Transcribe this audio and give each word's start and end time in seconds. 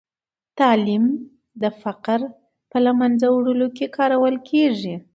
تعلیم 0.59 1.05
د 1.61 1.63
فقر 1.81 2.19
په 2.71 2.77
له 2.85 2.91
منځه 2.99 3.25
وړلو 3.29 3.67
کې 3.77 3.85
کارول 3.97 4.35
کېږي. 4.49 4.95